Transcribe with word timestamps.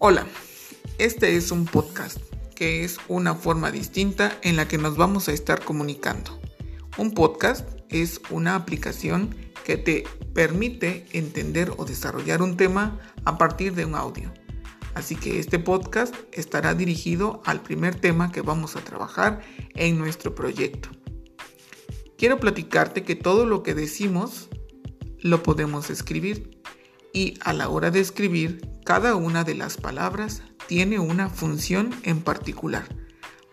Hola, 0.00 0.28
este 0.98 1.34
es 1.34 1.50
un 1.50 1.64
podcast 1.64 2.18
que 2.54 2.84
es 2.84 2.98
una 3.08 3.34
forma 3.34 3.72
distinta 3.72 4.38
en 4.42 4.54
la 4.54 4.68
que 4.68 4.78
nos 4.78 4.96
vamos 4.96 5.28
a 5.28 5.32
estar 5.32 5.64
comunicando. 5.64 6.38
Un 6.98 7.14
podcast 7.14 7.68
es 7.88 8.20
una 8.30 8.54
aplicación 8.54 9.34
que 9.64 9.76
te 9.76 10.04
permite 10.34 11.04
entender 11.12 11.72
o 11.78 11.84
desarrollar 11.84 12.42
un 12.42 12.56
tema 12.56 13.00
a 13.24 13.38
partir 13.38 13.74
de 13.74 13.86
un 13.86 13.96
audio. 13.96 14.32
Así 14.94 15.16
que 15.16 15.40
este 15.40 15.58
podcast 15.58 16.14
estará 16.30 16.74
dirigido 16.74 17.42
al 17.44 17.60
primer 17.60 17.96
tema 17.96 18.30
que 18.30 18.40
vamos 18.40 18.76
a 18.76 18.84
trabajar 18.84 19.40
en 19.74 19.98
nuestro 19.98 20.32
proyecto. 20.32 20.90
Quiero 22.16 22.38
platicarte 22.38 23.02
que 23.02 23.16
todo 23.16 23.46
lo 23.46 23.64
que 23.64 23.74
decimos 23.74 24.48
lo 25.18 25.42
podemos 25.42 25.90
escribir 25.90 26.57
y 27.12 27.38
a 27.40 27.52
la 27.52 27.68
hora 27.68 27.90
de 27.90 28.00
escribir 28.00 28.60
cada 28.84 29.16
una 29.16 29.44
de 29.44 29.54
las 29.54 29.76
palabras 29.76 30.42
tiene 30.66 30.98
una 30.98 31.28
función 31.28 31.94
en 32.02 32.20
particular. 32.20 32.84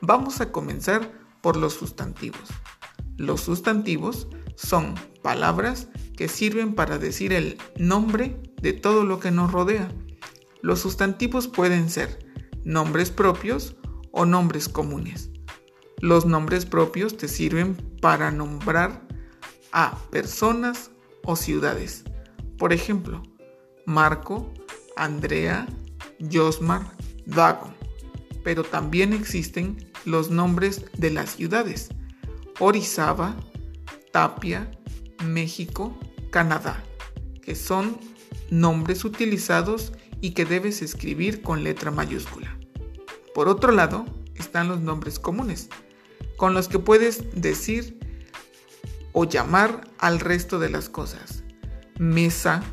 Vamos 0.01 0.41
a 0.41 0.51
comenzar 0.51 1.11
por 1.41 1.57
los 1.57 1.73
sustantivos. 1.73 2.49
Los 3.17 3.41
sustantivos 3.41 4.27
son 4.55 4.95
palabras 5.21 5.87
que 6.15 6.27
sirven 6.27 6.75
para 6.75 6.97
decir 6.97 7.33
el 7.33 7.57
nombre 7.77 8.41
de 8.61 8.73
todo 8.73 9.03
lo 9.03 9.19
que 9.19 9.31
nos 9.31 9.51
rodea. 9.51 9.91
Los 10.61 10.79
sustantivos 10.79 11.47
pueden 11.47 11.89
ser 11.89 12.25
nombres 12.63 13.11
propios 13.11 13.75
o 14.11 14.25
nombres 14.25 14.69
comunes. 14.69 15.29
Los 16.01 16.25
nombres 16.25 16.65
propios 16.65 17.17
te 17.17 17.27
sirven 17.27 17.75
para 18.01 18.31
nombrar 18.31 19.07
a 19.71 19.97
personas 20.09 20.91
o 21.23 21.35
ciudades. 21.35 22.03
Por 22.57 22.73
ejemplo, 22.73 23.21
Marco, 23.85 24.53
Andrea, 24.95 25.67
Josmar, 26.31 26.95
Dago. 27.25 27.73
Pero 28.43 28.63
también 28.63 29.13
existen 29.13 29.91
los 30.05 30.29
nombres 30.29 30.85
de 30.97 31.11
las 31.11 31.35
ciudades. 31.35 31.89
Orizaba, 32.59 33.35
Tapia, 34.11 34.71
México, 35.25 35.97
Canadá, 36.31 36.83
que 37.41 37.55
son 37.55 37.97
nombres 38.49 39.03
utilizados 39.03 39.93
y 40.21 40.31
que 40.31 40.45
debes 40.45 40.81
escribir 40.81 41.41
con 41.41 41.63
letra 41.63 41.91
mayúscula. 41.91 42.57
Por 43.33 43.49
otro 43.49 43.71
lado, 43.71 44.05
están 44.35 44.67
los 44.67 44.79
nombres 44.79 45.19
comunes, 45.19 45.69
con 46.37 46.53
los 46.53 46.67
que 46.67 46.79
puedes 46.79 47.23
decir 47.39 47.99
o 49.11 49.25
llamar 49.25 49.89
al 49.97 50.19
resto 50.19 50.59
de 50.59 50.69
las 50.69 50.89
cosas. 50.89 51.43
Mesa, 51.97 52.63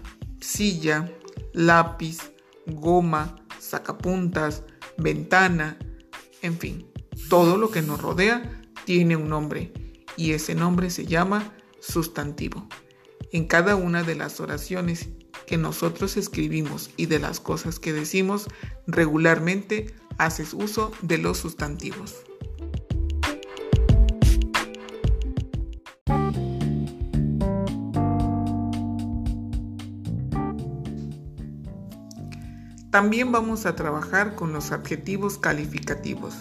silla, 0.42 1.10
lápiz, 1.52 2.18
goma, 2.66 3.36
sacapuntas, 3.58 4.64
ventana, 4.98 5.78
en 6.42 6.58
fin, 6.58 6.86
todo 7.28 7.56
lo 7.56 7.70
que 7.70 7.82
nos 7.82 8.00
rodea 8.00 8.60
tiene 8.84 9.16
un 9.16 9.28
nombre 9.28 9.72
y 10.16 10.32
ese 10.32 10.54
nombre 10.54 10.90
se 10.90 11.06
llama 11.06 11.54
sustantivo. 11.80 12.68
En 13.32 13.46
cada 13.46 13.76
una 13.76 14.02
de 14.02 14.14
las 14.14 14.40
oraciones 14.40 15.08
que 15.46 15.56
nosotros 15.56 16.16
escribimos 16.16 16.90
y 16.96 17.06
de 17.06 17.18
las 17.18 17.40
cosas 17.40 17.78
que 17.78 17.92
decimos, 17.92 18.48
regularmente 18.86 19.94
haces 20.18 20.52
uso 20.52 20.92
de 21.02 21.18
los 21.18 21.38
sustantivos. 21.38 22.24
También 32.92 33.32
vamos 33.32 33.64
a 33.64 33.74
trabajar 33.74 34.34
con 34.34 34.52
los 34.52 34.70
adjetivos 34.70 35.38
calificativos. 35.38 36.34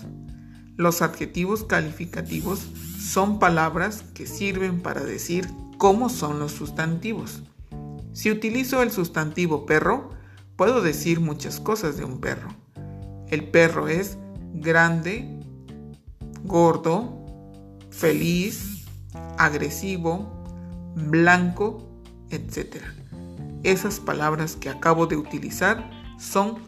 Los 0.76 1.02
adjetivos 1.02 1.64
calificativos 1.64 2.68
son 3.00 3.40
palabras 3.40 4.04
que 4.14 4.28
sirven 4.28 4.82
para 4.82 5.00
decir 5.00 5.48
cómo 5.78 6.10
son 6.10 6.40
los 6.40 6.52
sustantivos. 6.52 7.44
Si 8.12 8.30
utilizo 8.30 8.84
el 8.84 8.92
sustantivo 8.92 9.66
perro, 9.66 10.10
puedo 10.58 10.82
decir 10.82 11.22
muchas 11.22 11.62
cosas 11.62 11.96
de 11.96 12.04
un 12.04 12.20
perro. 12.20 12.54
El 13.30 13.50
perro 13.50 13.88
es 13.88 14.18
grande, 14.54 15.40
gordo, 16.44 17.18
feliz, 17.92 18.84
agresivo, 19.38 20.44
blanco, 20.98 22.04
etc. 22.30 22.84
Esas 23.64 24.02
palabras 24.02 24.58
que 24.58 24.70
acabo 24.70 25.08
de 25.08 25.16
utilizar 25.16 26.01
son 26.22 26.60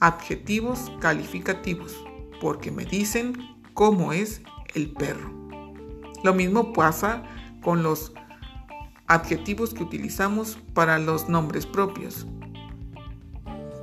adjetivos 0.00 0.90
calificativos 1.00 1.94
porque 2.40 2.70
me 2.70 2.84
dicen 2.84 3.36
cómo 3.74 4.12
es 4.12 4.40
el 4.74 4.90
perro. 4.92 5.30
Lo 6.22 6.34
mismo 6.34 6.72
pasa 6.72 7.22
con 7.62 7.82
los 7.82 8.12
adjetivos 9.06 9.74
que 9.74 9.82
utilizamos 9.82 10.58
para 10.72 10.98
los 10.98 11.28
nombres 11.28 11.66
propios. 11.66 12.26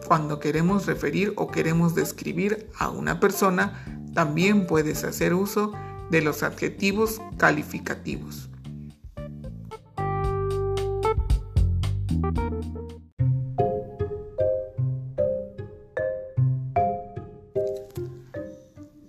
Cuando 0.07 0.39
queremos 0.39 0.87
referir 0.87 1.33
o 1.37 1.47
queremos 1.47 1.95
describir 1.95 2.67
a 2.77 2.89
una 2.89 3.19
persona, 3.19 3.85
también 4.13 4.67
puedes 4.67 5.03
hacer 5.03 5.33
uso 5.33 5.71
de 6.09 6.21
los 6.21 6.43
adjetivos 6.43 7.21
calificativos. 7.37 8.50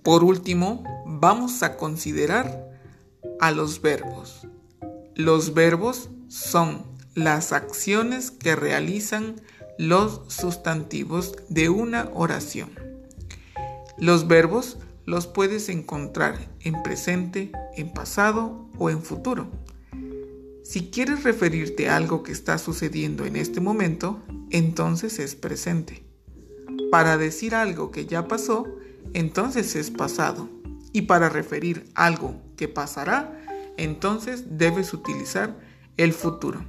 Por 0.03 0.25
último, 0.25 0.83
vamos 1.07 1.63
a 1.63 1.77
considerar 1.77 2.71
a 3.41 3.53
los 3.53 3.81
verbos. 3.81 4.49
Los 5.15 5.55
verbos 5.55 6.11
son 6.29 6.83
las 7.15 7.53
acciones 7.53 8.31
que 8.31 8.57
realizan 8.57 9.41
los 9.79 10.23
sustantivos 10.29 11.35
de 11.49 11.69
una 11.69 12.11
oración. 12.15 12.71
Los 13.99 14.27
verbos 14.27 14.79
los 15.05 15.27
puedes 15.27 15.69
encontrar 15.69 16.37
en 16.61 16.83
presente, 16.83 17.53
en 17.77 17.93
pasado 17.93 18.69
o 18.79 18.91
en 18.91 19.03
futuro. 19.03 19.49
Si 20.65 20.91
quieres 20.91 21.23
referirte 21.23 21.89
a 21.89 21.97
algo 21.97 22.23
que 22.23 22.33
está 22.33 22.59
sucediendo 22.59 23.25
en 23.25 23.37
este 23.37 23.61
momento, 23.61 24.21
entonces 24.51 25.19
es 25.19 25.35
presente. 25.35 26.05
Para 26.91 27.19
decir 27.19 27.55
algo 27.55 27.91
que 27.91 28.07
ya 28.07 28.27
pasó, 28.27 28.67
entonces 29.15 29.77
es 29.77 29.91
pasado. 29.91 30.49
Y 30.93 31.03
para 31.03 31.29
referir 31.29 31.91
algo 31.95 32.41
que 32.57 32.69
pasará, 32.69 33.39
entonces 33.77 34.59
debes 34.59 34.93
utilizar 34.93 35.57
el 35.97 36.13
futuro. 36.13 36.65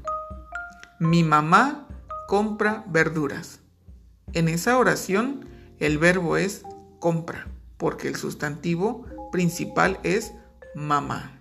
Mi 1.00 1.24
mamá 1.24 1.88
compra 2.28 2.86
verduras. 2.88 3.60
En 4.34 4.48
esa 4.48 4.78
oración 4.78 5.46
el 5.80 5.98
verbo 5.98 6.38
es 6.38 6.64
compra, 7.00 7.48
porque 7.78 8.08
el 8.08 8.16
sustantivo 8.16 9.06
principal 9.32 10.00
es 10.04 10.34
mamá. 10.76 11.40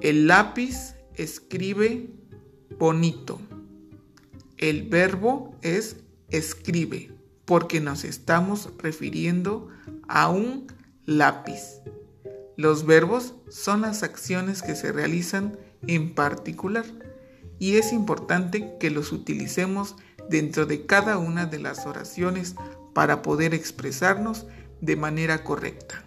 El 0.00 0.26
lápiz 0.26 0.96
escribe 1.14 2.10
bonito. 2.78 3.40
El 4.56 4.88
verbo 4.88 5.54
es 5.60 5.96
escribe 6.30 7.10
porque 7.44 7.80
nos 7.80 8.04
estamos 8.04 8.70
refiriendo 8.78 9.68
a 10.08 10.28
un 10.28 10.66
lápiz. 11.04 11.80
Los 12.56 12.86
verbos 12.86 13.34
son 13.48 13.82
las 13.82 14.02
acciones 14.02 14.62
que 14.62 14.74
se 14.74 14.92
realizan 14.92 15.58
en 15.86 16.14
particular 16.14 16.84
y 17.58 17.76
es 17.76 17.92
importante 17.92 18.76
que 18.78 18.90
los 18.90 19.12
utilicemos 19.12 19.96
dentro 20.28 20.66
de 20.66 20.86
cada 20.86 21.18
una 21.18 21.46
de 21.46 21.58
las 21.58 21.86
oraciones 21.86 22.54
para 22.94 23.22
poder 23.22 23.54
expresarnos 23.54 24.46
de 24.80 24.96
manera 24.96 25.44
correcta. 25.44 26.04